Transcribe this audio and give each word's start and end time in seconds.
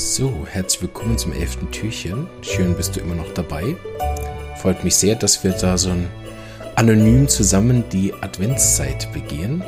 So, 0.00 0.46
herzlich 0.48 0.82
willkommen 0.82 1.18
zum 1.18 1.32
elften 1.32 1.72
Türchen. 1.72 2.28
Schön 2.42 2.76
bist 2.76 2.94
du 2.94 3.00
immer 3.00 3.16
noch 3.16 3.34
dabei. 3.34 3.74
Freut 4.62 4.84
mich 4.84 4.94
sehr, 4.94 5.16
dass 5.16 5.42
wir 5.42 5.50
da 5.50 5.76
so 5.76 5.90
ein 5.90 6.08
anonym 6.76 7.26
zusammen 7.26 7.82
die 7.90 8.14
Adventszeit 8.14 9.12
begehen. 9.12 9.60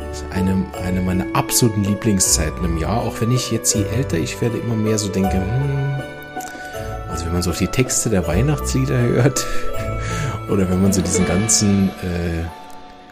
Das 0.00 0.22
ist 0.22 0.32
eine, 0.32 0.66
eine 0.82 1.00
meiner 1.02 1.26
absoluten 1.36 1.84
Lieblingszeiten 1.84 2.64
im 2.64 2.78
Jahr, 2.78 3.00
auch 3.00 3.20
wenn 3.20 3.30
ich 3.30 3.52
jetzt 3.52 3.72
je 3.76 3.84
älter 3.84 4.18
ich 4.18 4.40
werde, 4.40 4.58
immer 4.58 4.74
mehr 4.74 4.98
so 4.98 5.08
denke, 5.08 5.34
hm, 5.34 6.02
also 7.08 7.24
wenn 7.24 7.32
man 7.32 7.42
so 7.42 7.50
auf 7.50 7.58
die 7.58 7.68
Texte 7.68 8.10
der 8.10 8.26
Weihnachtslieder 8.26 8.98
hört 8.98 9.46
oder 10.50 10.68
wenn 10.68 10.82
man 10.82 10.92
so 10.92 11.00
diesen 11.00 11.26
ganzen 11.26 11.90
äh, 11.90 12.42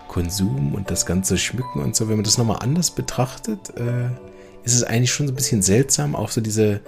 Konsum 0.08 0.74
und 0.74 0.90
das 0.90 1.06
ganze 1.06 1.38
Schmücken 1.38 1.80
und 1.80 1.94
so, 1.94 2.08
wenn 2.08 2.16
man 2.16 2.24
das 2.24 2.36
nochmal 2.36 2.58
anders 2.62 2.90
betrachtet, 2.90 3.70
äh, 3.76 4.10
ist 4.64 4.74
es 4.74 4.84
eigentlich 4.84 5.12
schon 5.12 5.26
so 5.26 5.32
ein 5.32 5.36
bisschen 5.36 5.62
seltsam, 5.62 6.14
auch 6.14 6.30
so 6.30 6.40
diese, 6.40 6.80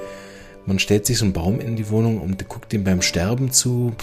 man 0.67 0.79
stellt 0.79 1.07
sich 1.07 1.19
so 1.19 1.25
einen 1.25 1.33
Baum 1.33 1.61
in 1.61 1.77
die 1.77 1.89
Wohnung 1.91 2.21
und 2.21 2.49
guckt 2.49 2.73
ihm 2.73 2.85
beim 2.85 3.03
Sterben 3.03 3.51
zu. 3.51 3.95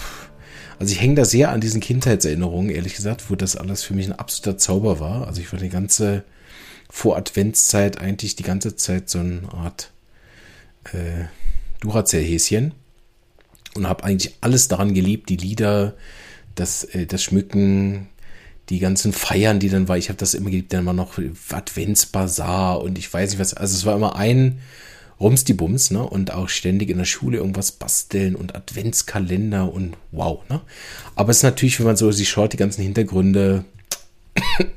Also 0.78 0.92
ich 0.92 1.00
hänge 1.00 1.16
da 1.16 1.24
sehr 1.24 1.50
an 1.50 1.60
diesen 1.60 1.80
Kindheitserinnerungen, 1.80 2.70
ehrlich 2.70 2.94
gesagt, 2.94 3.30
wo 3.30 3.36
das 3.36 3.56
alles 3.56 3.82
für 3.82 3.94
mich 3.94 4.06
ein 4.06 4.18
absoluter 4.18 4.58
Zauber 4.58 4.98
war. 4.98 5.26
Also 5.26 5.40
ich 5.40 5.52
war 5.52 5.58
die 5.58 5.68
ganze 5.68 6.24
Vor-Adventszeit 6.88 8.00
eigentlich 8.00 8.36
die 8.36 8.42
ganze 8.42 8.76
Zeit 8.76 9.10
so 9.10 9.18
eine 9.18 9.42
Art 9.52 9.92
äh, 10.92 11.26
Duracell-Häschen 11.80 12.72
und 13.74 13.88
habe 13.88 14.04
eigentlich 14.04 14.36
alles 14.40 14.68
daran 14.68 14.94
geliebt, 14.94 15.28
die 15.28 15.36
Lieder, 15.36 15.94
das, 16.54 16.84
äh, 16.84 17.06
das 17.06 17.22
Schmücken, 17.22 18.08
die 18.70 18.78
ganzen 18.78 19.12
Feiern, 19.12 19.58
die 19.58 19.68
dann 19.68 19.88
war, 19.88 19.98
ich 19.98 20.08
habe 20.08 20.16
das 20.16 20.34
immer 20.34 20.50
geliebt, 20.50 20.72
dann 20.72 20.86
war 20.86 20.92
noch 20.92 21.18
Adventsbazar 21.50 22.80
und 22.80 22.98
ich 22.98 23.12
weiß 23.12 23.30
nicht 23.30 23.40
was, 23.40 23.52
also 23.52 23.76
es 23.76 23.84
war 23.84 23.96
immer 23.96 24.16
ein 24.16 24.60
Rumsdibums, 25.20 25.90
ne? 25.90 26.02
Und 26.02 26.32
auch 26.32 26.48
ständig 26.48 26.88
in 26.88 26.96
der 26.96 27.04
Schule 27.04 27.38
irgendwas 27.38 27.72
basteln 27.72 28.34
und 28.34 28.54
Adventskalender 28.54 29.70
und 29.70 29.96
wow, 30.12 30.40
ne? 30.48 30.62
Aber 31.14 31.30
es 31.30 31.38
ist 31.38 31.42
natürlich, 31.42 31.78
wenn 31.78 31.86
man 31.86 31.96
so 31.96 32.10
sich 32.10 32.30
schaut, 32.30 32.54
die 32.54 32.56
ganzen 32.56 32.82
Hintergründe, 32.82 33.64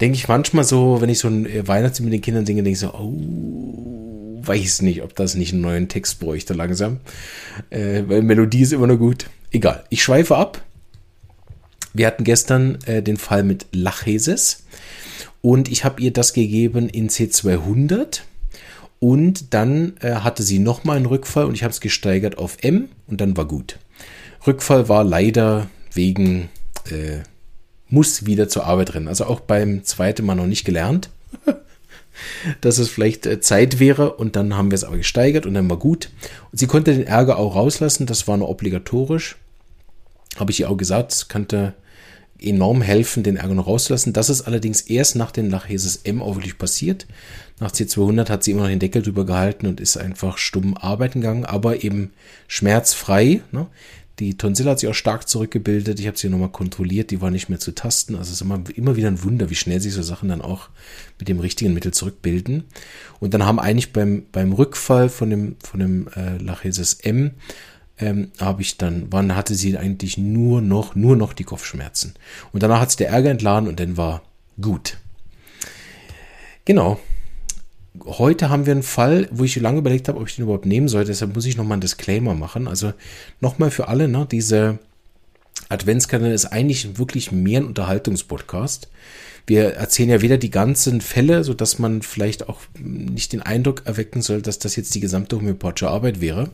denke 0.00 0.16
ich 0.16 0.28
manchmal 0.28 0.62
so, 0.62 1.00
wenn 1.00 1.08
ich 1.08 1.18
so 1.18 1.28
ein 1.28 1.66
Weihnachtslied 1.66 2.04
mit 2.04 2.12
den 2.12 2.20
Kindern 2.20 2.46
singe, 2.46 2.62
denke 2.62 2.74
ich 2.74 2.78
so, 2.78 2.94
oh, 2.94 4.46
weiß 4.46 4.82
nicht, 4.82 5.02
ob 5.02 5.16
das 5.16 5.34
nicht 5.34 5.52
einen 5.52 5.62
neuen 5.62 5.88
Text 5.88 6.20
bräuchte 6.20 6.54
langsam. 6.54 7.00
Äh, 7.70 8.04
weil 8.06 8.22
Melodie 8.22 8.62
ist 8.62 8.72
immer 8.72 8.86
nur 8.86 8.98
gut. 8.98 9.26
Egal, 9.50 9.84
ich 9.90 10.02
schweife 10.02 10.36
ab. 10.36 10.62
Wir 11.96 12.06
hatten 12.08 12.24
gestern 12.24 12.76
äh, 12.84 13.02
den 13.02 13.16
Fall 13.16 13.42
mit 13.42 13.66
Lachesis 13.72 14.64
und 15.40 15.70
ich 15.70 15.82
habe 15.82 16.02
ihr 16.02 16.12
das 16.12 16.34
gegeben 16.34 16.90
in 16.90 17.08
C200 17.08 18.20
und 19.00 19.54
dann 19.54 19.94
äh, 20.00 20.16
hatte 20.16 20.42
sie 20.42 20.58
nochmal 20.58 20.98
einen 20.98 21.06
Rückfall 21.06 21.46
und 21.46 21.54
ich 21.54 21.62
habe 21.62 21.72
es 21.72 21.80
gesteigert 21.80 22.36
auf 22.36 22.58
M 22.60 22.90
und 23.06 23.22
dann 23.22 23.34
war 23.38 23.46
gut. 23.46 23.78
Rückfall 24.46 24.90
war 24.90 25.04
leider 25.04 25.70
wegen 25.94 26.50
äh, 26.90 27.22
muss 27.88 28.26
wieder 28.26 28.46
zur 28.50 28.66
Arbeit 28.66 28.92
rennen. 28.92 29.08
Also 29.08 29.24
auch 29.24 29.40
beim 29.40 29.82
zweiten 29.84 30.26
Mal 30.26 30.34
noch 30.34 30.46
nicht 30.46 30.66
gelernt, 30.66 31.08
dass 32.60 32.76
es 32.76 32.90
vielleicht 32.90 33.24
äh, 33.24 33.40
Zeit 33.40 33.78
wäre 33.78 34.12
und 34.12 34.36
dann 34.36 34.54
haben 34.54 34.70
wir 34.70 34.76
es 34.76 34.84
aber 34.84 34.98
gesteigert 34.98 35.46
und 35.46 35.54
dann 35.54 35.70
war 35.70 35.78
gut. 35.78 36.10
Und 36.52 36.58
sie 36.58 36.66
konnte 36.66 36.92
den 36.92 37.06
Ärger 37.06 37.38
auch 37.38 37.54
rauslassen, 37.54 38.04
das 38.04 38.28
war 38.28 38.36
nur 38.36 38.50
obligatorisch. 38.50 39.36
Habe 40.36 40.50
ich 40.50 40.60
ihr 40.60 40.68
auch 40.68 40.76
gesagt, 40.76 41.12
es 41.12 41.28
könnte 41.28 41.72
enorm 42.40 42.82
helfen, 42.82 43.22
den 43.22 43.34
noch 43.34 43.66
rauszulassen. 43.66 44.12
Das 44.12 44.30
ist 44.30 44.42
allerdings 44.42 44.82
erst 44.82 45.16
nach 45.16 45.30
den 45.30 45.50
Lachesis 45.50 46.00
M 46.04 46.22
auch 46.22 46.36
wirklich 46.36 46.58
passiert. 46.58 47.06
Nach 47.60 47.70
C200 47.70 48.28
hat 48.28 48.44
sie 48.44 48.50
immer 48.50 48.62
noch 48.62 48.68
den 48.68 48.78
Deckel 48.78 49.02
drüber 49.02 49.24
gehalten 49.24 49.66
und 49.66 49.80
ist 49.80 49.96
einfach 49.96 50.38
stumm 50.38 50.76
arbeiten 50.76 51.20
gegangen, 51.20 51.44
aber 51.44 51.82
eben 51.82 52.12
schmerzfrei. 52.48 53.40
Ne? 53.50 53.66
Die 54.18 54.36
Tonsille 54.36 54.70
hat 54.70 54.80
sich 54.80 54.88
auch 54.88 54.94
stark 54.94 55.28
zurückgebildet. 55.28 56.00
Ich 56.00 56.06
habe 56.06 56.16
sie 56.16 56.28
nochmal 56.28 56.50
kontrolliert, 56.50 57.10
die 57.10 57.20
war 57.20 57.30
nicht 57.30 57.48
mehr 57.48 57.58
zu 57.58 57.74
tasten. 57.74 58.14
Also 58.14 58.28
es 58.28 58.36
ist 58.36 58.40
immer, 58.40 58.62
immer 58.74 58.96
wieder 58.96 59.08
ein 59.08 59.22
Wunder, 59.22 59.50
wie 59.50 59.54
schnell 59.54 59.80
sich 59.80 59.92
so 59.92 60.02
Sachen 60.02 60.30
dann 60.30 60.40
auch 60.40 60.70
mit 61.18 61.28
dem 61.28 61.40
richtigen 61.40 61.74
Mittel 61.74 61.92
zurückbilden. 61.92 62.64
Und 63.20 63.34
dann 63.34 63.44
haben 63.44 63.58
eigentlich 63.58 63.92
beim, 63.92 64.24
beim 64.32 64.52
Rückfall 64.52 65.08
von 65.08 65.30
dem, 65.30 65.56
von 65.62 65.80
dem 65.80 66.08
äh, 66.16 66.38
Lachesis 66.38 66.94
M 66.94 67.32
ähm, 67.98 68.30
habe 68.38 68.62
ich 68.62 68.76
dann, 68.76 69.06
wann 69.10 69.34
hatte 69.34 69.54
sie 69.54 69.76
eigentlich 69.76 70.18
nur 70.18 70.60
noch, 70.60 70.94
nur 70.94 71.16
noch 71.16 71.32
die 71.32 71.44
Kopfschmerzen. 71.44 72.14
Und 72.52 72.62
danach 72.62 72.80
hat 72.80 72.90
sich 72.90 72.96
der 72.96 73.08
Ärger 73.08 73.30
entladen 73.30 73.68
und 73.68 73.80
dann 73.80 73.96
war 73.96 74.22
gut. 74.60 74.98
Genau. 76.64 76.98
Heute 78.04 78.50
haben 78.50 78.66
wir 78.66 78.72
einen 78.72 78.82
Fall, 78.82 79.28
wo 79.30 79.44
ich 79.44 79.56
lange 79.56 79.78
überlegt 79.78 80.08
habe, 80.08 80.18
ob 80.20 80.28
ich 80.28 80.36
den 80.36 80.44
überhaupt 80.44 80.66
nehmen 80.66 80.88
soll. 80.88 81.04
Deshalb 81.04 81.34
muss 81.34 81.46
ich 81.46 81.56
nochmal 81.56 81.74
einen 81.74 81.80
Disclaimer 81.80 82.34
machen. 82.34 82.68
Also 82.68 82.92
nochmal 83.40 83.70
für 83.70 83.88
alle, 83.88 84.08
ne, 84.08 84.26
diese 84.30 84.78
Adventskalender 85.70 86.34
ist 86.34 86.46
eigentlich 86.46 86.98
wirklich 86.98 87.32
mehr 87.32 87.60
ein 87.60 87.66
Unterhaltungspodcast. 87.66 88.88
Wir 89.46 89.74
erzählen 89.74 90.10
ja 90.10 90.22
weder 90.22 90.38
die 90.38 90.50
ganzen 90.50 91.00
Fälle, 91.00 91.44
so 91.44 91.54
dass 91.54 91.78
man 91.78 92.02
vielleicht 92.02 92.48
auch 92.48 92.60
nicht 92.78 93.32
den 93.32 93.42
Eindruck 93.42 93.82
erwecken 93.86 94.20
soll, 94.20 94.42
dass 94.42 94.58
das 94.58 94.76
jetzt 94.76 94.94
die 94.94 95.00
gesamte 95.00 95.36
homöopathische 95.36 95.88
Arbeit 95.88 96.20
wäre. 96.20 96.50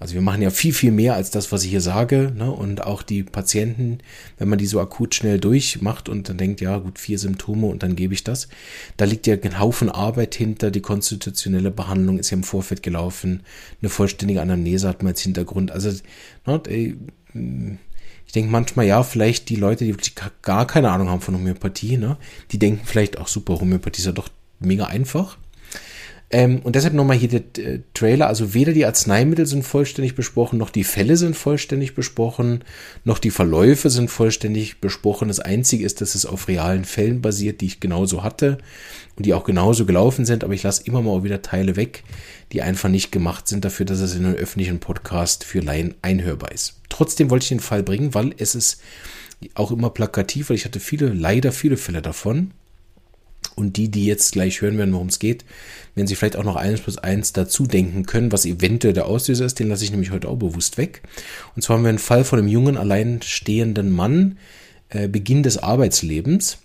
Also 0.00 0.14
wir 0.14 0.20
machen 0.20 0.42
ja 0.42 0.50
viel, 0.50 0.72
viel 0.72 0.92
mehr 0.92 1.14
als 1.14 1.30
das, 1.30 1.50
was 1.50 1.64
ich 1.64 1.70
hier 1.70 1.80
sage. 1.80 2.32
Ne? 2.36 2.50
Und 2.50 2.84
auch 2.84 3.02
die 3.02 3.24
Patienten, 3.24 3.98
wenn 4.38 4.48
man 4.48 4.58
die 4.58 4.66
so 4.66 4.80
akut 4.80 5.14
schnell 5.14 5.40
durchmacht 5.40 6.08
und 6.08 6.28
dann 6.28 6.38
denkt, 6.38 6.60
ja 6.60 6.78
gut, 6.78 6.98
vier 6.98 7.18
Symptome 7.18 7.66
und 7.66 7.82
dann 7.82 7.96
gebe 7.96 8.14
ich 8.14 8.22
das. 8.22 8.48
Da 8.96 9.04
liegt 9.04 9.26
ja 9.26 9.34
ein 9.34 9.58
Haufen 9.58 9.88
Arbeit 9.90 10.34
hinter. 10.34 10.70
Die 10.70 10.80
konstitutionelle 10.80 11.72
Behandlung 11.72 12.18
ist 12.18 12.30
ja 12.30 12.36
im 12.36 12.44
Vorfeld 12.44 12.82
gelaufen. 12.82 13.42
Eine 13.82 13.88
vollständige 13.88 14.40
Anamnese 14.40 14.88
hat 14.88 15.02
man 15.02 15.12
als 15.12 15.20
Hintergrund. 15.22 15.72
Also 15.72 15.90
ne, 16.46 16.62
ich 18.28 18.32
denke 18.32 18.52
manchmal, 18.52 18.86
ja, 18.86 19.02
vielleicht 19.02 19.48
die 19.48 19.56
Leute, 19.56 19.84
die 19.84 19.92
wirklich 19.92 20.14
gar 20.42 20.66
keine 20.66 20.90
Ahnung 20.90 21.08
haben 21.08 21.22
von 21.22 21.34
Homöopathie, 21.34 21.96
ne, 21.96 22.18
die 22.52 22.58
denken 22.58 22.82
vielleicht 22.84 23.18
auch 23.18 23.26
super, 23.26 23.58
Homöopathie 23.58 24.00
ist 24.00 24.06
ja 24.06 24.12
doch 24.12 24.28
mega 24.60 24.84
einfach. 24.84 25.38
Ähm, 26.30 26.60
und 26.62 26.76
deshalb 26.76 26.92
nochmal 26.92 27.16
hier 27.16 27.28
der 27.28 27.64
äh, 27.64 27.80
Trailer. 27.94 28.26
Also 28.26 28.52
weder 28.52 28.72
die 28.72 28.84
Arzneimittel 28.84 29.46
sind 29.46 29.62
vollständig 29.64 30.14
besprochen, 30.14 30.58
noch 30.58 30.68
die 30.68 30.84
Fälle 30.84 31.16
sind 31.16 31.34
vollständig 31.36 31.94
besprochen, 31.94 32.64
noch 33.04 33.18
die 33.18 33.30
Verläufe 33.30 33.88
sind 33.88 34.10
vollständig 34.10 34.80
besprochen. 34.80 35.28
Das 35.28 35.40
Einzige 35.40 35.86
ist, 35.86 36.02
dass 36.02 36.14
es 36.14 36.26
auf 36.26 36.48
realen 36.48 36.84
Fällen 36.84 37.22
basiert, 37.22 37.62
die 37.62 37.66
ich 37.66 37.80
genauso 37.80 38.22
hatte 38.22 38.58
und 39.16 39.24
die 39.24 39.32
auch 39.32 39.44
genauso 39.44 39.86
gelaufen 39.86 40.26
sind. 40.26 40.44
Aber 40.44 40.52
ich 40.52 40.62
lasse 40.62 40.82
immer 40.84 41.00
mal 41.00 41.24
wieder 41.24 41.40
Teile 41.40 41.76
weg, 41.76 42.04
die 42.52 42.60
einfach 42.60 42.90
nicht 42.90 43.10
gemacht 43.10 43.48
sind 43.48 43.64
dafür, 43.64 43.86
dass 43.86 44.00
es 44.00 44.14
in 44.14 44.26
einem 44.26 44.34
öffentlichen 44.34 44.80
Podcast 44.80 45.44
für 45.44 45.60
Laien 45.60 45.94
einhörbar 46.02 46.52
ist. 46.52 46.80
Trotzdem 46.90 47.30
wollte 47.30 47.44
ich 47.44 47.48
den 47.50 47.60
Fall 47.60 47.82
bringen, 47.82 48.12
weil 48.12 48.34
es 48.36 48.54
ist 48.54 48.82
auch 49.54 49.70
immer 49.70 49.90
plakativ, 49.90 50.50
weil 50.50 50.56
ich 50.56 50.66
hatte 50.66 50.80
viele, 50.80 51.08
leider 51.08 51.52
viele 51.52 51.78
Fälle 51.78 52.02
davon. 52.02 52.52
Und 53.58 53.76
die, 53.76 53.88
die 53.88 54.04
jetzt 54.04 54.32
gleich 54.32 54.60
hören 54.60 54.78
werden, 54.78 54.94
worum 54.94 55.08
es 55.08 55.18
geht, 55.18 55.44
wenn 55.96 56.06
sie 56.06 56.14
vielleicht 56.14 56.36
auch 56.36 56.44
noch 56.44 56.54
eins 56.54 56.80
plus 56.80 56.96
eins 56.96 57.32
dazu 57.32 57.66
denken 57.66 58.06
können, 58.06 58.30
was 58.30 58.46
eventuell 58.46 58.94
der 58.94 59.06
Auslöser 59.06 59.44
ist, 59.44 59.58
den 59.58 59.68
lasse 59.68 59.82
ich 59.82 59.90
nämlich 59.90 60.12
heute 60.12 60.28
auch 60.28 60.36
bewusst 60.36 60.78
weg. 60.78 61.02
Und 61.56 61.62
zwar 61.62 61.76
haben 61.76 61.82
wir 61.82 61.88
einen 61.88 61.98
Fall 61.98 62.22
von 62.22 62.38
einem 62.38 62.46
jungen, 62.46 62.76
alleinstehenden 62.76 63.90
Mann, 63.90 64.38
äh, 64.90 65.08
Beginn 65.08 65.42
des 65.42 65.58
Arbeitslebens. 65.58 66.58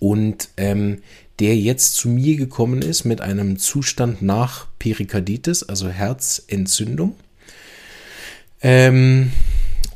Und 0.00 0.48
ähm, 0.56 0.98
der 1.38 1.56
jetzt 1.56 1.94
zu 1.94 2.08
mir 2.08 2.36
gekommen 2.36 2.82
ist 2.82 3.04
mit 3.04 3.20
einem 3.20 3.58
Zustand 3.58 4.20
nach 4.20 4.66
Perikarditis, 4.80 5.62
also 5.62 5.88
Herzentzündung. 5.88 7.14
Ähm, 8.60 9.30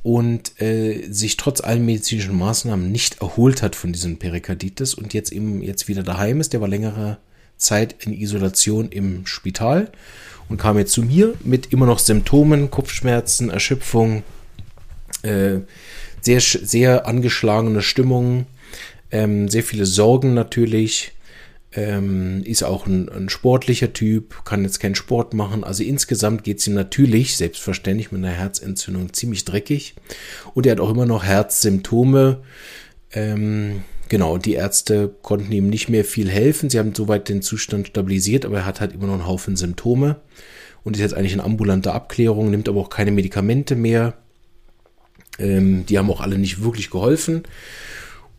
und 0.02 0.60
äh, 0.60 1.06
sich 1.10 1.36
trotz 1.36 1.60
allen 1.60 1.86
medizinischen 1.86 2.36
Maßnahmen 2.36 2.90
nicht 2.90 3.20
erholt 3.20 3.62
hat 3.62 3.76
von 3.76 3.92
diesem 3.92 4.18
Perikarditis 4.18 4.94
und 4.94 5.14
jetzt 5.14 5.32
eben 5.32 5.62
jetzt 5.62 5.88
wieder 5.88 6.02
daheim 6.02 6.40
ist. 6.40 6.52
Der 6.52 6.60
war 6.60 6.69
längere 6.69 7.19
Zeit 7.56 7.94
in 8.04 8.12
Isolation 8.12 8.90
im 8.90 9.26
Spital 9.26 9.93
und 10.49 10.58
kam 10.58 10.76
jetzt 10.76 10.93
zu 10.93 11.02
mir 11.02 11.34
mit 11.44 11.72
immer 11.72 11.87
noch 11.87 12.00
Symptomen, 12.00 12.70
Kopfschmerzen, 12.70 13.49
Erschöpfung, 13.49 14.25
äh, 15.22 15.60
sehr, 16.20 16.40
sehr 16.40 17.06
angeschlagene 17.06 17.82
Stimmung, 17.82 18.46
ähm, 19.12 19.49
sehr 19.49 19.62
viele 19.62 19.87
Sorgen 19.87 20.34
natürlich, 20.34 21.12
ähm, 21.74 22.42
ist 22.44 22.62
auch 22.62 22.86
ein, 22.86 23.08
ein, 23.08 23.28
sportlicher 23.28 23.92
Typ, 23.92 24.44
kann 24.44 24.64
jetzt 24.64 24.80
keinen 24.80 24.94
Sport 24.94 25.34
machen. 25.34 25.64
Also 25.64 25.82
insgesamt 25.82 26.44
geht 26.44 26.58
es 26.58 26.66
ihm 26.66 26.74
natürlich, 26.74 27.36
selbstverständlich 27.36 28.12
mit 28.12 28.24
einer 28.24 28.34
Herzentzündung, 28.34 29.12
ziemlich 29.12 29.44
dreckig. 29.44 29.94
Und 30.54 30.66
er 30.66 30.72
hat 30.72 30.80
auch 30.80 30.90
immer 30.90 31.06
noch 31.06 31.24
Herzsymptome. 31.24 32.42
Ähm, 33.12 33.82
genau, 34.08 34.36
die 34.38 34.54
Ärzte 34.54 35.14
konnten 35.22 35.50
ihm 35.52 35.70
nicht 35.70 35.88
mehr 35.88 36.04
viel 36.04 36.28
helfen. 36.28 36.69
Sie 36.69 36.78
haben 36.78 36.94
soweit 36.94 37.28
den 37.28 37.42
Zustand 37.42 37.88
stabilisiert, 37.88 38.44
aber 38.44 38.58
er 38.58 38.66
hat 38.66 38.80
halt 38.80 38.92
immer 38.92 39.06
noch 39.06 39.14
einen 39.14 39.26
Haufen 39.26 39.56
Symptome 39.56 40.16
und 40.84 40.96
ist 40.96 41.02
jetzt 41.02 41.14
eigentlich 41.14 41.32
in 41.32 41.40
ambulanter 41.40 41.94
Abklärung, 41.94 42.50
nimmt 42.50 42.68
aber 42.68 42.80
auch 42.80 42.90
keine 42.90 43.12
Medikamente 43.12 43.76
mehr. 43.76 44.14
Ähm, 45.38 45.86
die 45.86 45.98
haben 45.98 46.10
auch 46.10 46.20
alle 46.20 46.38
nicht 46.38 46.62
wirklich 46.62 46.90
geholfen. 46.90 47.44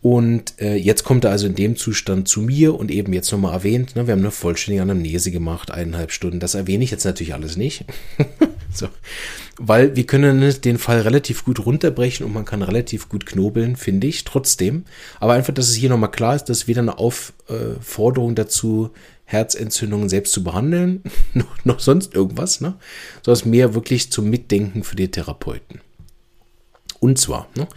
Und 0.03 0.59
äh, 0.59 0.75
jetzt 0.75 1.05
kommt 1.05 1.23
er 1.23 1.31
also 1.31 1.47
in 1.47 1.55
dem 1.55 1.77
Zustand 1.77 2.27
zu 2.27 2.41
mir 2.41 2.77
und 2.77 2.91
eben 2.91 3.13
jetzt 3.13 3.31
nochmal 3.31 3.53
erwähnt, 3.53 3.95
ne, 3.95 4.05
wir 4.05 4.11
haben 4.11 4.19
eine 4.19 4.31
vollständige 4.31 4.81
Anamnese 4.81 5.31
gemacht, 5.31 5.71
eineinhalb 5.71 6.11
Stunden. 6.11 6.41
Das 6.41 6.55
erwähne 6.55 6.83
ich 6.83 6.91
jetzt 6.91 7.05
natürlich 7.05 7.33
alles 7.33 7.55
nicht. 7.55 7.85
so. 8.73 8.89
Weil 9.57 9.95
wir 9.95 10.05
können 10.05 10.53
den 10.61 10.77
Fall 10.77 10.99
relativ 10.99 11.45
gut 11.45 11.65
runterbrechen 11.65 12.25
und 12.25 12.33
man 12.33 12.43
kann 12.43 12.63
relativ 12.63 13.07
gut 13.07 13.25
knobeln, 13.25 13.77
finde 13.77 14.07
ich, 14.07 14.25
trotzdem. 14.25 14.83
Aber 15.21 15.33
einfach, 15.33 15.53
dass 15.53 15.69
es 15.69 15.75
hier 15.75 15.87
nochmal 15.87 16.11
klar 16.11 16.35
ist, 16.35 16.45
dass 16.45 16.67
weder 16.67 16.81
eine 16.81 16.97
Aufforderung 16.97 18.35
dazu, 18.35 18.91
Herzentzündungen 19.23 20.09
selbst 20.09 20.33
zu 20.33 20.43
behandeln, 20.43 21.01
noch, 21.33 21.63
noch 21.63 21.79
sonst 21.79 22.13
irgendwas, 22.13 22.59
ne? 22.59 22.73
sondern 23.21 23.51
mehr 23.51 23.73
wirklich 23.73 24.11
zum 24.11 24.29
Mitdenken 24.29 24.83
für 24.83 24.97
die 24.97 25.09
Therapeuten. 25.09 25.79
Und 26.99 27.19
zwar, 27.19 27.47
ne? 27.55 27.69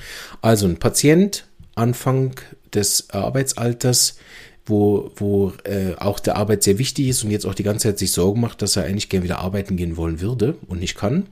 also 0.42 0.66
ein 0.66 0.78
Patient 0.78 1.46
Anfang 1.76 2.34
des 2.74 3.10
Arbeitsalters, 3.10 4.18
wo, 4.64 5.12
wo 5.16 5.52
äh, 5.64 5.94
auch 5.96 6.18
der 6.18 6.36
Arbeit 6.36 6.64
sehr 6.64 6.78
wichtig 6.78 7.08
ist 7.08 7.22
und 7.22 7.30
jetzt 7.30 7.46
auch 7.46 7.54
die 7.54 7.62
ganze 7.62 7.88
Zeit 7.88 7.98
sich 7.98 8.10
Sorgen 8.10 8.40
macht, 8.40 8.62
dass 8.62 8.76
er 8.76 8.84
eigentlich 8.84 9.08
gern 9.08 9.22
wieder 9.22 9.38
arbeiten 9.38 9.76
gehen 9.76 9.96
wollen 9.96 10.20
würde 10.20 10.56
und 10.66 10.80
nicht 10.80 10.96
kann. 10.96 11.26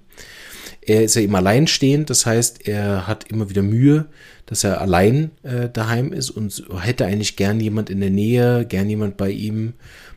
Er 0.87 1.02
ist 1.02 1.17
ja 1.17 1.23
immer 1.23 1.38
alleinstehend, 1.38 2.11
das 2.11 2.26
heißt, 2.26 2.69
er 2.69 3.06
hat 3.06 3.31
immer 3.31 3.49
wieder 3.49 3.62
Mühe, 3.62 4.06
dass 4.46 4.64
er 4.64 4.82
allein 4.82 5.31
äh, 5.43 5.70
daheim 5.70 6.12
ist 6.12 6.31
und 6.31 6.62
hätte 6.79 7.06
eigentlich 7.06 7.37
gern 7.37 7.58
jemand 7.58 7.88
in 7.88 8.00
der 8.00 8.11
Nähe, 8.11 8.67
gern 8.67 8.91
jemand 8.91 9.17
bei 9.17 9.31
ihm, 9.31 9.73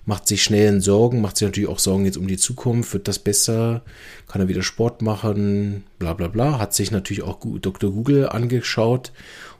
macht 0.05 0.27
sich 0.27 0.43
schnell 0.43 0.81
Sorgen, 0.81 1.21
macht 1.21 1.37
sich 1.37 1.47
natürlich 1.47 1.69
auch 1.69 1.79
Sorgen 1.79 2.05
jetzt 2.05 2.17
um 2.17 2.27
die 2.27 2.37
Zukunft, 2.37 2.93
wird 2.93 3.07
das 3.07 3.19
besser, 3.19 3.83
kann 4.27 4.41
er 4.41 4.47
wieder 4.49 4.61
Sport 4.61 5.01
machen, 5.01 5.83
bla 5.99 6.13
bla 6.13 6.27
bla, 6.27 6.59
hat 6.59 6.73
sich 6.73 6.91
natürlich 6.91 7.23
auch 7.23 7.39
Dr. 7.61 7.91
Google 7.91 8.27
angeschaut 8.27 9.11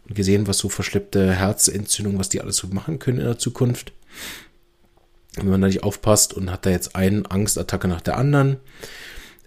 und 0.07 0.15
gesehen, 0.15 0.47
was 0.47 0.57
so 0.57 0.69
verschleppte 0.69 1.33
Herzentzündungen, 1.33 2.19
was 2.19 2.29
die 2.29 2.41
alles 2.41 2.57
so 2.57 2.67
machen 2.67 2.99
können 2.99 3.19
in 3.19 3.25
der 3.25 3.39
Zukunft. 3.39 3.93
Wenn 5.35 5.49
man 5.49 5.61
da 5.61 5.67
nicht 5.67 5.83
aufpasst 5.83 6.33
und 6.33 6.51
hat 6.51 6.65
da 6.65 6.71
jetzt 6.71 6.95
eine 6.95 7.29
Angstattacke 7.29 7.87
nach 7.87 8.01
der 8.01 8.17
anderen. 8.17 8.57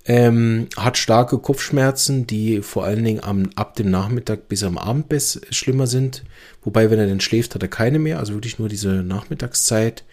Ähm, 0.06 0.68
hat 0.76 0.96
starke 0.96 1.38
Kopfschmerzen, 1.38 2.26
die 2.26 2.62
vor 2.62 2.84
allen 2.84 3.04
Dingen 3.04 3.22
am, 3.22 3.50
ab 3.54 3.76
dem 3.76 3.90
Nachmittag 3.90 4.48
bis 4.48 4.62
am 4.62 4.78
Abend 4.78 5.08
bis 5.08 5.40
schlimmer 5.50 5.86
sind. 5.86 6.24
Wobei, 6.62 6.90
wenn 6.90 6.98
er 6.98 7.06
denn 7.06 7.20
schläft, 7.20 7.54
hat 7.54 7.62
er 7.62 7.68
keine 7.68 7.98
mehr. 7.98 8.18
Also 8.18 8.32
wirklich 8.32 8.58
nur 8.58 8.68
diese 8.68 9.02
Nachmittagszeit. 9.02 10.04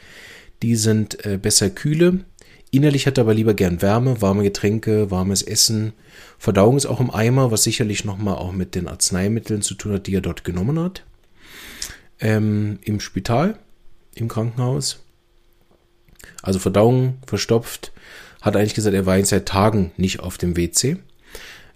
Die 0.61 0.75
sind 0.75 1.25
äh, 1.25 1.37
besser 1.37 1.69
kühle. 1.69 2.25
Innerlich 2.69 3.07
hat 3.07 3.17
er 3.17 3.23
aber 3.23 3.33
lieber 3.33 3.53
gern 3.53 3.81
Wärme, 3.81 4.21
warme 4.21 4.43
Getränke, 4.43 5.09
warmes 5.09 5.41
Essen. 5.41 5.93
Verdauung 6.37 6.75
ist 6.77 6.85
auch 6.85 6.99
im 6.99 7.11
Eimer, 7.11 7.51
was 7.51 7.63
sicherlich 7.63 8.03
nochmal 8.03 8.35
auch 8.35 8.51
mit 8.51 8.75
den 8.75 8.87
Arzneimitteln 8.87 9.61
zu 9.61 9.73
tun 9.75 9.93
hat, 9.93 10.07
die 10.07 10.15
er 10.15 10.21
dort 10.21 10.43
genommen 10.43 10.79
hat. 10.79 11.03
Ähm, 12.19 12.79
Im 12.83 12.99
Spital, 12.99 13.57
im 14.15 14.27
Krankenhaus. 14.27 14.99
Also 16.41 16.59
Verdauung 16.59 17.19
verstopft. 17.25 17.93
Hat 18.41 18.55
eigentlich 18.55 18.73
gesagt, 18.73 18.95
er 18.95 19.05
war 19.05 19.17
jetzt 19.17 19.29
seit 19.29 19.47
Tagen 19.47 19.91
nicht 19.97 20.19
auf 20.19 20.37
dem 20.37 20.57
WC. 20.57 20.97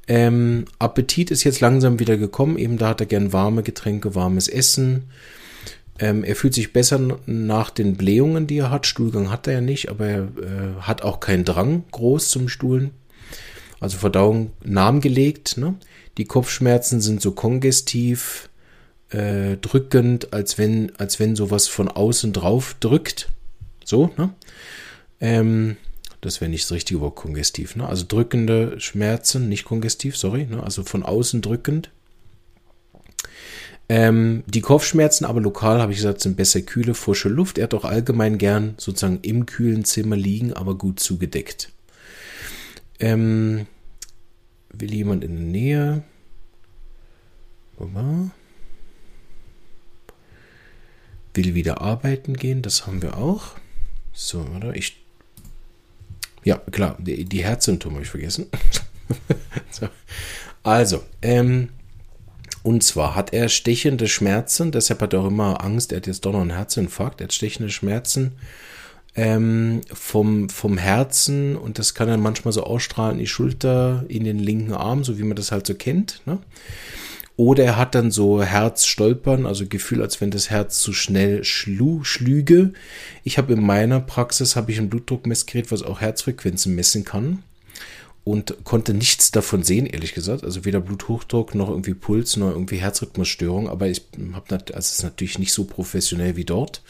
Ähm, 0.08 0.66
Appetit 0.80 1.32
ist 1.32 1.44
jetzt 1.44 1.62
langsam 1.62 2.00
wieder 2.00 2.18
gekommen. 2.18 2.58
Eben 2.58 2.78
da 2.78 2.90
hat 2.90 3.00
er 3.00 3.08
gern 3.08 3.34
warme 3.34 3.64
Getränke, 3.64 4.14
warmes 4.14 4.48
Essen. 4.48 5.10
Ähm, 6.02 6.24
er 6.24 6.36
fühlt 6.36 6.56
sich 6.56 6.74
besser 6.74 7.00
nach 7.28 7.70
den 7.70 7.96
Blähungen, 7.96 8.48
die 8.48 8.58
er 8.58 8.72
hat. 8.72 8.88
Stuhlgang 8.88 9.30
hat 9.30 9.46
er 9.46 9.54
ja 9.54 9.62
nicht, 9.62 9.90
aber 9.90 10.08
er 10.08 10.24
äh, 10.24 10.82
hat 10.82 11.04
auch 11.04 11.20
keinen 11.20 11.46
Drang 11.46 11.84
groß 11.92 12.30
zum 12.30 12.50
Stuhlen. 12.50 12.90
Also 13.80 14.00
Verdauung 14.00 14.52
lahmgelegt. 14.64 15.58
Ne? 15.58 15.76
Die 16.18 16.26
Kopfschmerzen 16.26 17.02
sind 17.02 17.22
so 17.22 17.34
kongestiv, 17.34 18.50
äh, 19.10 19.58
drückend, 19.58 20.34
als 20.34 20.58
wenn, 20.58 20.92
als 20.96 21.20
wenn 21.20 21.36
sowas 21.36 21.68
von 21.68 21.88
außen 21.88 22.34
drauf 22.34 22.76
drückt. 22.80 23.30
So, 23.86 24.12
ne? 24.18 24.34
Ähm, 25.20 25.78
das 26.20 26.42
wäre 26.42 26.50
nicht 26.50 26.64
das 26.64 26.72
richtige 26.72 27.00
Wort, 27.00 27.16
kongestiv. 27.16 27.76
Ne? 27.76 27.88
Also 27.88 28.06
drückende 28.08 28.80
Schmerzen, 28.80 29.50
nicht 29.50 29.66
kongestiv, 29.66 30.18
sorry. 30.18 30.46
Ne? 30.46 30.64
Also 30.64 30.84
von 30.84 31.04
außen 31.04 31.44
drückend. 31.44 31.92
Ähm, 33.94 34.46
die 34.48 34.62
Kopfschmerzen 34.62 35.26
aber 35.26 35.42
lokal, 35.42 35.82
habe 35.82 35.92
ich 35.92 35.98
gesagt, 35.98 36.22
sind 36.22 36.38
besser 36.38 36.62
kühle, 36.62 36.94
frische 36.94 37.28
Luft. 37.28 37.58
Er 37.58 37.66
hat 37.66 37.74
auch 37.74 37.84
allgemein 37.84 38.38
gern 38.38 38.76
sozusagen 38.78 39.20
im 39.22 39.46
kühlen 39.46 39.84
Zimmer 39.84 40.16
liegen, 40.16 40.54
aber 40.54 40.78
gut 40.78 41.02
zugedeckt. 41.02 41.74
Ähm, 43.02 43.68
will 44.72 44.94
jemand 44.94 45.26
in 45.26 45.36
der 45.36 45.44
Nähe? 45.46 46.04
Will 51.34 51.54
wieder 51.54 51.82
arbeiten 51.82 52.36
gehen, 52.36 52.62
das 52.62 52.88
haben 52.88 53.02
wir 53.02 53.18
auch. 53.18 53.58
So, 54.14 54.40
oder? 54.56 54.74
Ich. 54.74 55.04
Ja, 56.46 56.60
klar, 56.72 56.96
die, 56.98 57.26
die 57.26 57.44
Herzsymptome 57.44 57.96
habe 57.96 58.06
ich 58.06 58.10
vergessen. 58.10 58.46
so. 59.70 59.90
Also, 60.64 61.04
ähm, 61.22 61.68
und 62.64 62.84
zwar 62.84 63.16
hat 63.16 63.34
er 63.34 63.50
stechende 63.50 64.08
Schmerzen, 64.08 64.72
deshalb 64.72 65.02
hat 65.02 65.14
er 65.14 65.22
auch 65.22 65.28
immer 65.28 65.64
Angst, 65.64 65.92
er 65.92 65.98
hat 65.98 66.08
jetzt 66.08 66.26
doch 66.26 66.34
noch 66.34 66.42
einen 66.42 66.52
Herzinfarkt, 66.52 67.22
er 67.22 67.26
hat 67.26 67.34
stechende 67.34 67.70
Schmerzen 67.70 68.34
ähm, 69.16 69.82
vom, 69.92 70.50
vom 70.50 70.78
Herzen 70.78 71.56
und 71.56 71.80
das 71.80 71.94
kann 71.94 72.08
dann 72.08 72.22
manchmal 72.22 72.54
so 72.54 72.64
ausstrahlen 72.64 73.16
in 73.16 73.22
die 73.22 73.28
Schulter, 73.28 74.06
in 74.08 74.24
den 74.24 74.40
linken 74.40 74.74
Arm, 74.74 75.04
so 75.04 75.18
wie 75.18 75.24
man 75.24 75.36
das 75.36 75.52
halt 75.52 75.66
so 75.66 75.74
kennt. 75.74 76.22
Ne? 76.26 76.38
Oder 77.36 77.64
er 77.64 77.78
hat 77.78 77.96
dann 77.96 78.12
so 78.12 78.44
Herzstolpern, 78.44 79.46
also 79.46 79.66
Gefühl, 79.66 80.02
als 80.02 80.22
wenn 80.22 80.32
das 80.32 80.50
Herz 80.50 80.80
zu 80.82 80.94
schnell 80.94 81.44
schlu, 81.44 82.04
schlüge. 82.04 82.74
Ich 83.24 83.38
habe 83.38 83.54
in 83.54 83.66
meiner 83.66 84.00
Praxis 84.00 84.56
habe 84.56 84.72
ich 84.72 84.78
ein 84.78 84.90
Blutdruckmessgerät, 84.90 85.72
was 85.72 85.82
auch 85.82 86.02
Herzfrequenzen 86.02 86.76
messen 86.76 87.04
kann 87.04 87.42
und 88.24 88.64
konnte 88.64 88.94
nichts 88.94 89.32
davon 89.32 89.64
sehen, 89.64 89.86
ehrlich 89.86 90.14
gesagt. 90.14 90.44
Also 90.44 90.64
weder 90.64 90.80
Bluthochdruck 90.80 91.56
noch 91.56 91.70
irgendwie 91.70 91.96
Puls 91.96 92.38
noch 92.38 92.52
irgendwie 92.52 92.78
Herzrhythmusstörung. 92.78 93.68
Aber 93.68 93.88
ich 93.88 94.04
habe 94.34 94.56
also 94.56 94.78
es 94.78 94.92
ist 94.94 95.04
natürlich 95.04 95.40
nicht 95.40 95.54
so 95.54 95.64
professionell 95.64 96.36
wie 96.36 96.46
dort. 96.46 96.84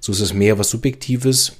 So 0.00 0.12
ist 0.12 0.20
es 0.20 0.34
mehr 0.34 0.58
was 0.58 0.70
Subjektives. 0.70 1.52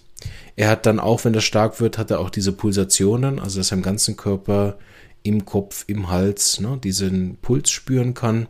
Er 0.57 0.69
hat 0.69 0.87
dann 0.87 1.01
auch, 1.01 1.25
wenn 1.25 1.33
das 1.33 1.45
stark 1.45 1.81
wird, 1.81 1.99
hat 1.99 2.11
er 2.11 2.21
auch 2.21 2.31
diese 2.31 2.53
Pulsationen, 2.53 3.39
also 3.39 3.59
dass 3.59 3.71
er 3.71 3.79
im 3.79 3.83
ganzen 3.83 4.17
Körper, 4.17 4.79
im 5.23 5.45
Kopf, 5.45 5.85
im 5.87 6.11
Hals, 6.11 6.61
ne, 6.61 6.79
diesen 6.83 7.37
Puls 7.37 7.71
spüren 7.71 8.15
kann. 8.15 8.47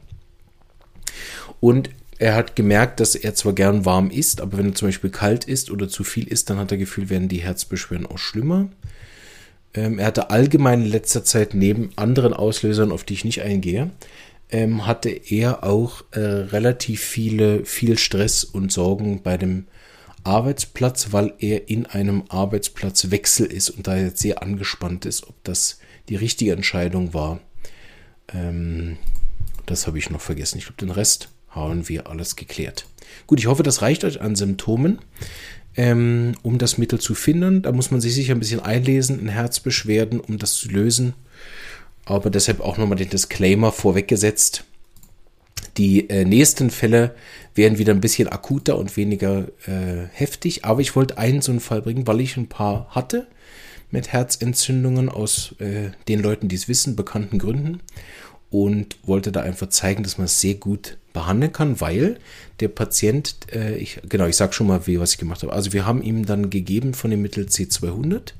Und 1.60 1.90
er 2.18 2.34
hat 2.34 2.56
gemerkt, 2.56 3.00
dass 3.00 3.14
er 3.14 3.34
zwar 3.34 3.52
gern 3.52 3.84
warm 3.84 4.10
isst, 4.10 4.40
aber 4.40 4.58
wenn 4.58 4.70
er 4.70 4.74
zum 4.74 4.88
Beispiel 4.88 5.10
kalt 5.10 5.44
isst 5.44 5.70
oder 5.70 5.88
zu 5.88 6.02
viel 6.02 6.26
isst, 6.26 6.50
dann 6.50 6.58
hat 6.58 6.72
er 6.72 6.78
Gefühl, 6.78 7.10
werden 7.10 7.28
die 7.28 7.42
Herzbeschwerden 7.42 8.06
auch 8.06 8.18
schlimmer. 8.18 8.68
Ähm, 9.78 10.00
er 10.00 10.06
hatte 10.06 10.30
allgemein 10.30 10.82
in 10.82 10.90
letzter 10.90 11.24
Zeit 11.24 11.54
neben 11.54 11.90
anderen 11.94 12.32
Auslösern, 12.32 12.90
auf 12.90 13.04
die 13.04 13.14
ich 13.14 13.24
nicht 13.24 13.42
eingehe, 13.42 13.90
ähm, 14.50 14.86
hatte 14.86 15.08
er 15.10 15.62
auch 15.62 16.02
äh, 16.10 16.20
relativ 16.20 17.00
viele, 17.00 17.64
viel 17.64 17.96
Stress 17.96 18.42
und 18.42 18.72
Sorgen 18.72 19.22
bei 19.22 19.36
dem 19.36 19.66
Arbeitsplatz, 20.24 21.12
weil 21.12 21.32
er 21.38 21.68
in 21.68 21.86
einem 21.86 22.24
Arbeitsplatzwechsel 22.28 23.46
ist 23.46 23.70
und 23.70 23.86
da 23.86 23.96
jetzt 23.96 24.18
sehr 24.18 24.42
angespannt 24.42 25.06
ist, 25.06 25.28
ob 25.28 25.42
das 25.44 25.78
die 26.08 26.16
richtige 26.16 26.52
Entscheidung 26.52 27.14
war. 27.14 27.38
Ähm, 28.34 28.98
das 29.66 29.86
habe 29.86 29.98
ich 29.98 30.10
noch 30.10 30.20
vergessen. 30.20 30.58
Ich 30.58 30.64
glaube, 30.64 30.78
den 30.78 30.90
Rest 30.90 31.28
haben 31.50 31.88
wir 31.88 32.08
alles 32.08 32.36
geklärt. 32.36 32.86
Gut, 33.26 33.40
ich 33.40 33.46
hoffe, 33.46 33.62
das 33.62 33.82
reicht 33.82 34.04
euch 34.04 34.20
an 34.20 34.36
Symptomen 34.36 34.98
ähm, 35.78 36.34
um 36.42 36.58
das 36.58 36.76
Mittel 36.76 36.98
zu 37.00 37.14
finden. 37.14 37.62
Da 37.62 37.72
muss 37.72 37.90
man 37.90 38.00
sich 38.00 38.12
sicher 38.12 38.34
ein 38.34 38.40
bisschen 38.40 38.60
einlesen 38.60 39.20
in 39.20 39.28
Herzbeschwerden, 39.28 40.20
um 40.20 40.36
das 40.36 40.54
zu 40.54 40.68
lösen. 40.68 41.14
Aber 42.04 42.30
deshalb 42.30 42.60
auch 42.60 42.78
nochmal 42.78 42.98
den 42.98 43.10
Disclaimer 43.10 43.70
vorweggesetzt. 43.70 44.64
Die 45.76 46.10
äh, 46.10 46.24
nächsten 46.24 46.70
Fälle 46.70 47.14
werden 47.54 47.78
wieder 47.78 47.94
ein 47.94 48.00
bisschen 48.00 48.28
akuter 48.28 48.76
und 48.76 48.96
weniger 48.96 49.46
äh, 49.66 50.08
heftig. 50.12 50.64
Aber 50.64 50.80
ich 50.80 50.96
wollte 50.96 51.16
einen 51.16 51.42
so 51.42 51.52
einen 51.52 51.60
Fall 51.60 51.80
bringen, 51.80 52.08
weil 52.08 52.20
ich 52.20 52.36
ein 52.36 52.48
paar 52.48 52.88
hatte 52.90 53.28
mit 53.92 54.12
Herzentzündungen 54.12 55.08
aus 55.08 55.54
äh, 55.60 55.90
den 56.08 56.20
Leuten, 56.20 56.48
die 56.48 56.56
es 56.56 56.66
wissen, 56.66 56.96
bekannten 56.96 57.38
Gründen. 57.38 57.80
Und 58.50 58.96
wollte 59.04 59.30
da 59.30 59.40
einfach 59.40 59.68
zeigen, 59.68 60.02
dass 60.02 60.16
man 60.16 60.24
es 60.24 60.40
sehr 60.40 60.54
gut 60.54 60.96
behandeln 61.12 61.52
kann, 61.52 61.80
weil 61.80 62.18
der 62.60 62.68
Patient, 62.68 63.36
äh, 63.52 63.76
ich, 63.76 64.00
genau, 64.08 64.26
ich 64.26 64.36
sage 64.36 64.52
schon 64.52 64.66
mal, 64.66 64.86
wie, 64.86 65.00
was 65.00 65.12
ich 65.12 65.18
gemacht 65.18 65.42
habe. 65.42 65.52
Also 65.52 65.72
wir 65.72 65.84
haben 65.84 66.02
ihm 66.02 66.26
dann 66.26 66.50
gegeben 66.50 66.94
von 66.94 67.10
dem 67.10 67.22
Mittel 67.22 67.46
C200 67.46 68.32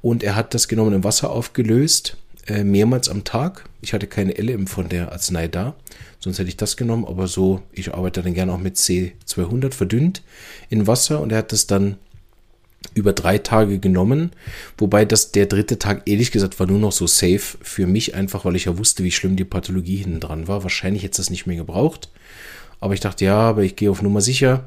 und 0.00 0.22
er 0.22 0.36
hat 0.36 0.54
das 0.54 0.68
genommen 0.68 0.94
im 0.94 1.04
Wasser 1.04 1.30
aufgelöst, 1.30 2.16
äh, 2.46 2.64
mehrmals 2.64 3.08
am 3.08 3.24
Tag. 3.24 3.68
Ich 3.80 3.92
hatte 3.92 4.06
keine 4.06 4.32
LM 4.32 4.66
von 4.66 4.88
der 4.88 5.12
Arznei 5.12 5.48
da, 5.48 5.74
sonst 6.18 6.38
hätte 6.38 6.48
ich 6.48 6.56
das 6.56 6.76
genommen, 6.76 7.04
aber 7.04 7.28
so, 7.28 7.62
ich 7.72 7.94
arbeite 7.94 8.22
dann 8.22 8.34
gerne 8.34 8.52
auch 8.52 8.58
mit 8.58 8.76
C200 8.76 9.72
verdünnt 9.72 10.22
in 10.70 10.86
Wasser 10.86 11.20
und 11.20 11.32
er 11.32 11.38
hat 11.38 11.52
das 11.52 11.66
dann 11.66 11.96
über 12.94 13.12
drei 13.12 13.38
Tage 13.38 13.78
genommen, 13.78 14.32
wobei 14.78 15.04
das 15.04 15.32
der 15.32 15.46
dritte 15.46 15.78
Tag 15.78 16.02
ehrlich 16.06 16.30
gesagt 16.30 16.58
war 16.60 16.66
nur 16.66 16.78
noch 16.78 16.92
so 16.92 17.06
safe 17.06 17.58
für 17.62 17.86
mich 17.86 18.14
einfach, 18.14 18.44
weil 18.44 18.56
ich 18.56 18.66
ja 18.66 18.78
wusste, 18.78 19.04
wie 19.04 19.10
schlimm 19.10 19.36
die 19.36 19.44
Pathologie 19.44 19.96
hinten 19.96 20.20
dran 20.20 20.48
war. 20.48 20.62
Wahrscheinlich 20.62 21.02
hätte 21.02 21.12
es 21.12 21.16
das 21.18 21.30
nicht 21.30 21.46
mehr 21.46 21.56
gebraucht, 21.56 22.10
Aber 22.80 22.94
ich 22.94 23.00
dachte, 23.00 23.24
ja, 23.24 23.38
aber 23.38 23.62
ich 23.62 23.76
gehe 23.76 23.90
auf 23.90 24.02
Nummer 24.02 24.20
sicher. 24.20 24.64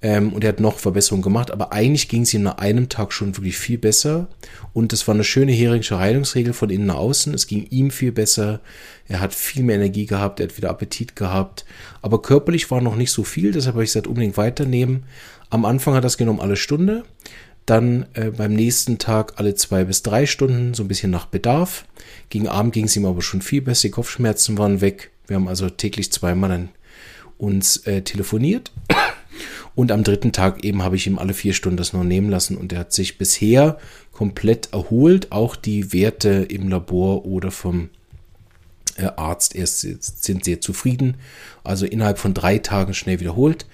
Ähm, 0.00 0.32
und 0.32 0.44
er 0.44 0.50
hat 0.50 0.60
noch 0.60 0.78
Verbesserungen 0.78 1.22
gemacht, 1.22 1.50
aber 1.50 1.72
eigentlich 1.72 2.08
ging 2.08 2.22
es 2.22 2.32
ihm 2.32 2.42
nach 2.42 2.58
einem 2.58 2.88
Tag 2.88 3.12
schon 3.12 3.36
wirklich 3.36 3.58
viel 3.58 3.78
besser. 3.78 4.28
Und 4.72 4.92
das 4.92 5.08
war 5.08 5.14
eine 5.14 5.24
schöne 5.24 5.52
Heringsche 5.52 5.98
Heilungsregel 5.98 6.52
von 6.52 6.70
innen 6.70 6.86
nach 6.86 6.96
außen. 6.96 7.34
Es 7.34 7.48
ging 7.48 7.66
ihm 7.70 7.90
viel 7.90 8.12
besser. 8.12 8.60
Er 9.08 9.20
hat 9.20 9.34
viel 9.34 9.64
mehr 9.64 9.76
Energie 9.76 10.06
gehabt, 10.06 10.38
er 10.38 10.46
hat 10.46 10.56
wieder 10.56 10.70
Appetit 10.70 11.16
gehabt. 11.16 11.64
Aber 12.00 12.22
körperlich 12.22 12.70
war 12.70 12.80
noch 12.80 12.94
nicht 12.94 13.10
so 13.10 13.24
viel, 13.24 13.52
deshalb 13.52 13.74
habe 13.74 13.84
ich 13.84 13.90
gesagt, 13.90 14.06
unbedingt 14.06 14.36
weiternehmen. 14.36 15.04
Am 15.50 15.64
Anfang 15.64 15.94
hat 15.94 16.04
das 16.04 16.18
genommen 16.18 16.40
alle 16.40 16.56
Stunde. 16.56 17.04
Dann 17.66 18.06
äh, 18.14 18.30
beim 18.30 18.54
nächsten 18.54 18.98
Tag 18.98 19.34
alle 19.36 19.54
zwei 19.54 19.84
bis 19.84 20.02
drei 20.02 20.26
Stunden, 20.26 20.74
so 20.74 20.84
ein 20.84 20.88
bisschen 20.88 21.10
nach 21.10 21.26
Bedarf. 21.26 21.84
Gegen 22.28 22.48
Abend 22.48 22.72
ging 22.72 22.84
es 22.84 22.96
ihm 22.96 23.04
aber 23.04 23.20
schon 23.20 23.42
viel 23.42 23.62
besser. 23.62 23.88
Die 23.88 23.90
Kopfschmerzen 23.90 24.56
waren 24.58 24.80
weg. 24.80 25.10
Wir 25.26 25.36
haben 25.36 25.48
also 25.48 25.68
täglich 25.68 26.12
zweimal 26.12 26.50
dann 26.50 26.68
uns 27.36 27.78
äh, 27.86 28.02
telefoniert. 28.02 28.72
Und 29.78 29.92
am 29.92 30.02
dritten 30.02 30.32
Tag 30.32 30.64
eben 30.64 30.82
habe 30.82 30.96
ich 30.96 31.06
ihm 31.06 31.20
alle 31.20 31.32
vier 31.32 31.52
Stunden 31.52 31.76
das 31.76 31.92
noch 31.92 32.02
nehmen 32.02 32.30
lassen 32.30 32.56
und 32.56 32.72
er 32.72 32.80
hat 32.80 32.92
sich 32.92 33.16
bisher 33.16 33.78
komplett 34.10 34.72
erholt. 34.72 35.30
Auch 35.30 35.54
die 35.54 35.92
Werte 35.92 36.48
im 36.50 36.68
Labor 36.68 37.24
oder 37.24 37.52
vom 37.52 37.88
äh, 38.96 39.04
Arzt 39.14 39.54
erst 39.54 39.82
sind 40.24 40.44
sehr 40.44 40.60
zufrieden. 40.60 41.16
Also 41.62 41.86
innerhalb 41.86 42.18
von 42.18 42.34
drei 42.34 42.58
Tagen 42.58 42.92
schnell 42.92 43.20
wiederholt. 43.20 43.66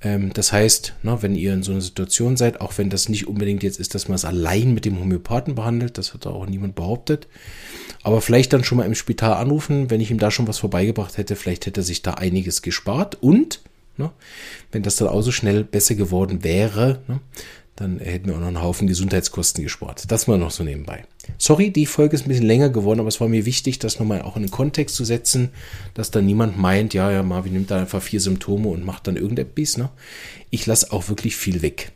Ähm, 0.00 0.32
das 0.32 0.54
heißt, 0.54 0.94
wenn 1.02 1.34
ihr 1.34 1.52
in 1.52 1.62
so 1.62 1.72
einer 1.72 1.82
Situation 1.82 2.38
seid, 2.38 2.62
auch 2.62 2.78
wenn 2.78 2.88
das 2.88 3.10
nicht 3.10 3.28
unbedingt 3.28 3.62
jetzt 3.62 3.78
ist, 3.78 3.94
dass 3.94 4.08
man 4.08 4.14
es 4.14 4.24
allein 4.24 4.72
mit 4.72 4.86
dem 4.86 4.98
Homöopathen 4.98 5.54
behandelt, 5.54 5.98
das 5.98 6.14
hat 6.14 6.26
auch 6.26 6.46
niemand 6.46 6.76
behauptet. 6.76 7.28
Aber 8.02 8.22
vielleicht 8.22 8.54
dann 8.54 8.64
schon 8.64 8.78
mal 8.78 8.86
im 8.86 8.94
Spital 8.94 9.34
anrufen, 9.34 9.90
wenn 9.90 10.00
ich 10.00 10.10
ihm 10.10 10.18
da 10.18 10.30
schon 10.30 10.48
was 10.48 10.60
vorbeigebracht 10.60 11.18
hätte, 11.18 11.36
vielleicht 11.36 11.66
hätte 11.66 11.82
er 11.82 11.84
sich 11.84 12.00
da 12.00 12.14
einiges 12.14 12.62
gespart 12.62 13.18
und 13.20 13.60
Ne? 13.96 14.10
Wenn 14.70 14.82
das 14.82 14.96
dann 14.96 15.08
auch 15.08 15.22
so 15.22 15.32
schnell 15.32 15.64
besser 15.64 15.94
geworden 15.94 16.44
wäre, 16.44 17.02
ne? 17.08 17.20
dann 17.76 17.98
hätten 18.00 18.28
wir 18.28 18.36
auch 18.36 18.40
noch 18.40 18.48
einen 18.48 18.62
Haufen 18.62 18.86
Gesundheitskosten 18.86 19.64
gespart. 19.64 20.10
Das 20.10 20.26
mal 20.26 20.38
noch 20.38 20.50
so 20.50 20.62
nebenbei. 20.62 21.04
Sorry, 21.38 21.70
die 21.70 21.86
Folge 21.86 22.16
ist 22.16 22.26
ein 22.26 22.28
bisschen 22.28 22.46
länger 22.46 22.68
geworden, 22.68 23.00
aber 23.00 23.08
es 23.08 23.20
war 23.20 23.28
mir 23.28 23.46
wichtig, 23.46 23.78
das 23.78 23.98
nochmal 23.98 24.22
auch 24.22 24.36
in 24.36 24.42
den 24.42 24.50
Kontext 24.50 24.94
zu 24.94 25.04
setzen, 25.04 25.50
dass 25.94 26.10
dann 26.10 26.26
niemand 26.26 26.58
meint, 26.58 26.92
ja, 26.92 27.10
ja, 27.10 27.22
Marvin 27.22 27.54
nimmt 27.54 27.70
da 27.70 27.80
einfach 27.80 28.02
vier 28.02 28.20
Symptome 28.20 28.68
und 28.68 28.84
macht 28.84 29.06
dann 29.06 29.16
irgendetwas. 29.16 29.78
Ne? 29.78 29.88
Ich 30.50 30.66
lasse 30.66 30.92
auch 30.92 31.08
wirklich 31.08 31.36
viel 31.36 31.62
weg. 31.62 31.92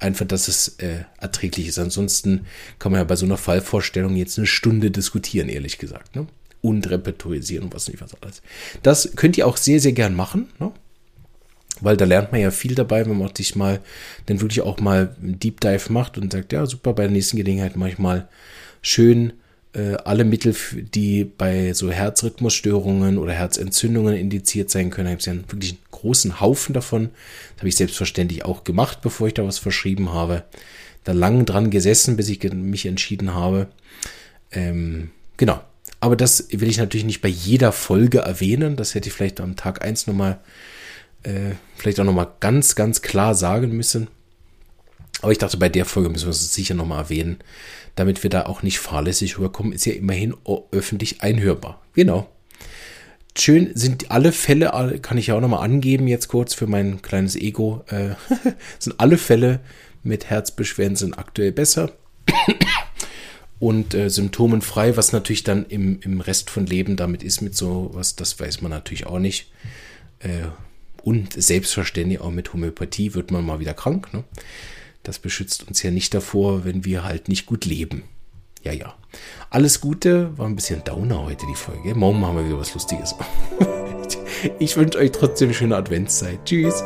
Einfach, 0.00 0.26
dass 0.26 0.48
es 0.48 0.78
äh, 0.78 1.04
erträglich 1.20 1.68
ist. 1.68 1.78
Ansonsten 1.78 2.46
kann 2.80 2.90
man 2.90 3.00
ja 3.00 3.04
bei 3.04 3.14
so 3.14 3.24
einer 3.24 3.36
Fallvorstellung 3.36 4.16
jetzt 4.16 4.36
eine 4.36 4.48
Stunde 4.48 4.90
diskutieren, 4.90 5.48
ehrlich 5.48 5.78
gesagt. 5.78 6.16
Ne? 6.16 6.26
Und 6.60 6.90
repertorisieren 6.90 7.66
und 7.66 7.74
was 7.74 7.88
nicht 7.88 8.00
was 8.00 8.20
alles. 8.20 8.42
Das 8.82 9.12
könnt 9.14 9.38
ihr 9.38 9.46
auch 9.46 9.56
sehr, 9.56 9.78
sehr 9.78 9.92
gern 9.92 10.16
machen. 10.16 10.48
Ne? 10.58 10.72
Weil 11.80 11.96
da 11.96 12.04
lernt 12.04 12.32
man 12.32 12.40
ja 12.40 12.50
viel 12.50 12.74
dabei, 12.74 13.06
wenn 13.06 13.18
man 13.18 13.34
sich 13.34 13.56
mal 13.56 13.80
dann 14.26 14.40
wirklich 14.40 14.60
auch 14.60 14.78
mal 14.80 15.16
einen 15.22 15.38
Deep 15.38 15.60
Dive 15.60 15.92
macht 15.92 16.18
und 16.18 16.32
sagt, 16.32 16.52
ja, 16.52 16.66
super, 16.66 16.92
bei 16.92 17.04
der 17.04 17.12
nächsten 17.12 17.36
Gelegenheit 17.36 17.76
mache 17.76 17.90
ich 17.90 17.98
mal 17.98 18.28
schön 18.82 19.32
äh, 19.74 19.94
alle 20.04 20.24
Mittel, 20.24 20.54
die 20.94 21.24
bei 21.24 21.72
so 21.72 21.90
Herzrhythmusstörungen 21.90 23.18
oder 23.18 23.32
Herzentzündungen 23.32 24.14
indiziert 24.14 24.70
sein 24.70 24.90
können. 24.90 25.06
Da 25.06 25.10
gibt 25.12 25.22
es 25.22 25.26
ja 25.26 25.34
wirklich 25.34 25.72
einen 25.72 25.80
großen 25.90 26.40
Haufen 26.40 26.74
davon. 26.74 27.10
Das 27.54 27.60
habe 27.60 27.68
ich 27.68 27.76
selbstverständlich 27.76 28.44
auch 28.44 28.64
gemacht, 28.64 28.98
bevor 29.02 29.28
ich 29.28 29.34
da 29.34 29.46
was 29.46 29.58
verschrieben 29.58 30.12
habe. 30.12 30.44
Da 31.04 31.12
lang 31.12 31.46
dran 31.46 31.70
gesessen, 31.70 32.16
bis 32.16 32.28
ich 32.28 32.42
mich 32.52 32.86
entschieden 32.86 33.34
habe. 33.34 33.68
Ähm, 34.52 35.10
genau. 35.36 35.60
Aber 36.00 36.16
das 36.16 36.48
will 36.50 36.68
ich 36.68 36.78
natürlich 36.78 37.06
nicht 37.06 37.22
bei 37.22 37.28
jeder 37.28 37.72
Folge 37.72 38.18
erwähnen. 38.18 38.76
Das 38.76 38.94
hätte 38.94 39.08
ich 39.08 39.14
vielleicht 39.14 39.40
am 39.40 39.56
Tag 39.56 39.84
eins 39.84 40.06
nochmal 40.06 40.40
äh, 41.22 41.54
vielleicht 41.76 42.00
auch 42.00 42.04
nochmal 42.04 42.28
ganz, 42.40 42.74
ganz 42.74 43.02
klar 43.02 43.34
sagen 43.34 43.72
müssen. 43.72 44.08
Aber 45.20 45.32
ich 45.32 45.38
dachte, 45.38 45.56
bei 45.56 45.68
der 45.68 45.84
Folge 45.84 46.08
müssen 46.08 46.26
wir 46.26 46.30
es 46.30 46.52
sicher 46.52 46.74
nochmal 46.74 47.04
erwähnen, 47.04 47.38
damit 47.94 48.22
wir 48.22 48.30
da 48.30 48.46
auch 48.46 48.62
nicht 48.62 48.80
fahrlässig 48.80 49.38
rüberkommen. 49.38 49.72
Ist 49.72 49.86
ja 49.86 49.92
immerhin 49.92 50.34
öffentlich 50.72 51.22
einhörbar. 51.22 51.80
Genau. 51.94 52.28
Schön 53.36 53.70
sind 53.74 54.10
alle 54.10 54.32
Fälle, 54.32 54.98
kann 55.00 55.16
ich 55.16 55.28
ja 55.28 55.36
auch 55.36 55.40
nochmal 55.40 55.64
angeben, 55.64 56.06
jetzt 56.06 56.28
kurz 56.28 56.52
für 56.52 56.66
mein 56.66 57.00
kleines 57.00 57.34
Ego, 57.34 57.82
äh, 57.88 58.10
sind 58.78 59.00
alle 59.00 59.16
Fälle 59.16 59.60
mit 60.02 60.28
Herzbeschwerden 60.28 60.96
sind 60.96 61.18
aktuell 61.18 61.52
besser 61.52 61.92
und 63.58 63.94
äh, 63.94 64.10
symptomenfrei, 64.10 64.96
was 64.96 65.12
natürlich 65.12 65.44
dann 65.44 65.64
im, 65.66 66.00
im 66.02 66.20
Rest 66.20 66.50
von 66.50 66.66
Leben 66.66 66.96
damit 66.96 67.22
ist 67.22 67.40
mit 67.40 67.56
so 67.56 67.90
was, 67.94 68.16
das 68.16 68.38
weiß 68.38 68.60
man 68.60 68.70
natürlich 68.70 69.06
auch 69.06 69.18
nicht. 69.18 69.50
Äh, 70.18 70.48
und 71.02 71.32
selbstverständlich 71.32 72.20
auch 72.20 72.30
mit 72.30 72.52
Homöopathie 72.52 73.14
wird 73.14 73.30
man 73.30 73.44
mal 73.44 73.60
wieder 73.60 73.74
krank. 73.74 74.12
Ne? 74.12 74.24
Das 75.02 75.18
beschützt 75.18 75.66
uns 75.66 75.82
ja 75.82 75.90
nicht 75.90 76.14
davor, 76.14 76.64
wenn 76.64 76.84
wir 76.84 77.04
halt 77.04 77.28
nicht 77.28 77.46
gut 77.46 77.64
leben. 77.64 78.04
Ja, 78.62 78.72
ja. 78.72 78.94
Alles 79.50 79.80
Gute. 79.80 80.36
War 80.38 80.46
ein 80.46 80.56
bisschen 80.56 80.84
Downer 80.84 81.24
heute 81.24 81.46
die 81.46 81.56
Folge. 81.56 81.94
Morgen 81.94 82.20
machen 82.20 82.36
wir 82.36 82.46
wieder 82.46 82.58
was 82.58 82.74
Lustiges. 82.74 83.14
ich 84.58 84.76
wünsche 84.76 84.98
euch 84.98 85.10
trotzdem 85.10 85.48
eine 85.48 85.54
schöne 85.54 85.76
Adventszeit. 85.76 86.38
Tschüss. 86.44 86.82